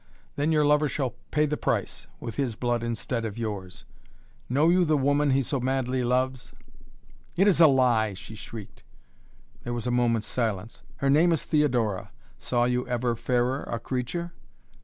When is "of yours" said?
3.23-3.85